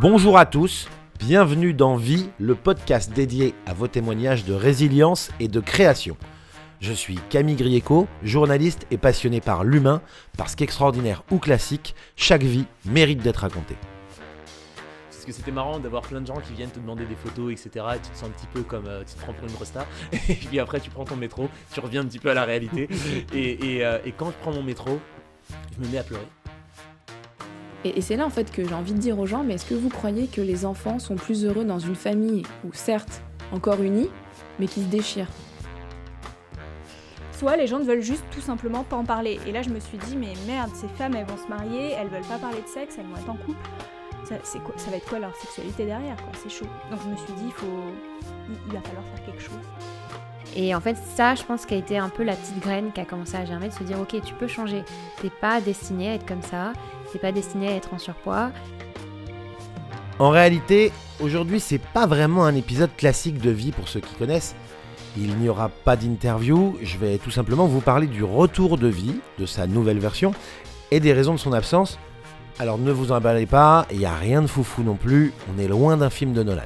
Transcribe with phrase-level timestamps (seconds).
[0.00, 5.46] Bonjour à tous, bienvenue dans Vie, le podcast dédié à vos témoignages de résilience et
[5.46, 6.16] de création.
[6.80, 10.00] Je suis Camille Grieco, journaliste et passionné par l'humain,
[10.38, 13.76] parce qu'extraordinaire ou classique, chaque vie mérite d'être racontée.
[15.10, 17.84] Parce que c'était marrant d'avoir plein de gens qui viennent te demander des photos, etc.
[17.96, 19.84] Et tu te sens un petit peu comme euh, tu te prends pour une resta.
[20.30, 22.88] Et puis après, tu prends ton métro, tu reviens un petit peu à la réalité.
[23.34, 24.98] Et, et, euh, et quand je prends mon métro,
[25.76, 26.26] je me mets à pleurer.
[27.84, 29.74] Et, c'est là en fait que j'ai envie de dire aux gens, mais est-ce que
[29.74, 34.10] vous croyez que les enfants sont plus heureux dans une famille où certes encore unie,
[34.58, 35.30] mais qui se déchirent?
[37.32, 39.40] Soit les gens ne veulent juste tout simplement pas en parler.
[39.46, 42.08] Et là, je me suis dit, mais merde, ces femmes, elles vont se marier, elles
[42.08, 43.56] veulent pas parler de sexe, elles vont être en couple.
[44.24, 44.36] Ça,
[44.90, 46.66] va être quoi leur sexualité derrière C'est chaud.
[46.90, 47.66] Donc je me suis dit, il faut,
[48.68, 49.19] il, va falloir faire.
[50.56, 53.04] Et en fait, ça, je pense, qu'a été un peu la petite graine qui a
[53.04, 54.82] commencé à germer, de se dire, ok, tu peux changer.
[55.22, 56.72] T'es pas destiné à être comme ça,
[57.12, 58.50] t'es pas destiné à être en surpoids.
[60.18, 64.54] En réalité, aujourd'hui, c'est pas vraiment un épisode classique de vie pour ceux qui connaissent.
[65.16, 69.16] Il n'y aura pas d'interview, je vais tout simplement vous parler du retour de vie,
[69.38, 70.32] de sa nouvelle version,
[70.90, 71.98] et des raisons de son absence.
[72.58, 75.68] Alors ne vous emballez pas, il n'y a rien de foufou non plus, on est
[75.68, 76.62] loin d'un film de Nolan.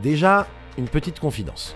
[0.00, 0.46] Déjà,
[0.78, 1.74] une petite confidence.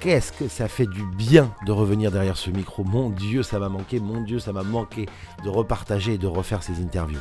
[0.00, 2.84] Qu'est-ce que ça fait du bien de revenir derrière ce micro?
[2.84, 5.06] Mon Dieu, ça m'a manqué, mon Dieu, ça m'a manqué
[5.42, 7.18] de repartager et de refaire ces interviews.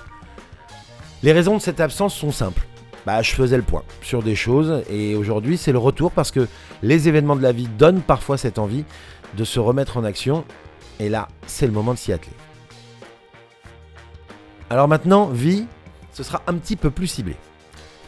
[1.23, 2.67] Les raisons de cette absence sont simples.
[3.08, 6.48] Bah, je faisais le point sur des choses et aujourd'hui c'est le retour parce que
[6.83, 8.83] les événements de la vie donnent parfois cette envie
[9.36, 10.45] de se remettre en action
[11.00, 12.36] et là c'est le moment de s'y atteler.
[14.70, 15.66] Alors maintenant, vie,
[16.11, 17.38] ce sera un petit peu plus ciblé.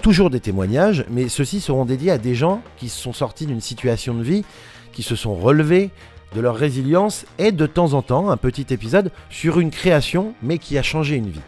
[0.01, 3.59] Toujours des témoignages, mais ceux-ci seront dédiés à des gens qui se sont sortis d'une
[3.59, 4.45] situation de vie,
[4.93, 5.89] qui se sont relevés
[6.35, 10.57] de leur résilience et de temps en temps un petit épisode sur une création mais
[10.57, 11.41] qui a changé une vie.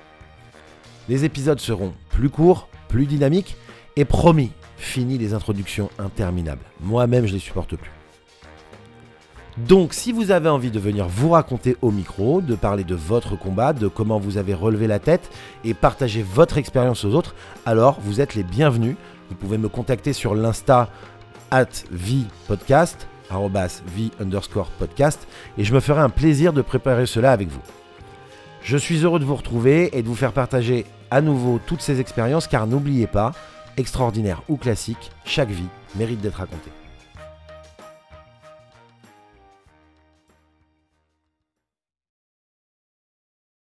[1.08, 3.56] Les épisodes seront plus courts, plus dynamiques
[3.96, 6.66] et promis, fini les introductions interminables.
[6.82, 8.01] Moi-même je les supporte plus.
[9.58, 13.36] Donc si vous avez envie de venir vous raconter au micro, de parler de votre
[13.36, 15.30] combat, de comment vous avez relevé la tête
[15.66, 17.36] et partager votre expérience aux autres,
[17.66, 18.96] alors vous êtes les bienvenus.
[19.30, 20.90] Vous pouvez me contacter sur l'insta
[21.52, 22.26] at v
[24.20, 27.62] underscore podcast, et je me ferai un plaisir de préparer cela avec vous.
[28.62, 32.00] Je suis heureux de vous retrouver et de vous faire partager à nouveau toutes ces
[32.00, 33.32] expériences car n'oubliez pas,
[33.78, 36.72] extraordinaire ou classique, chaque vie mérite d'être racontée.